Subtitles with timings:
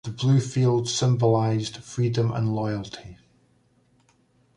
[0.03, 3.19] The blue field symbolized freedom and loyalty.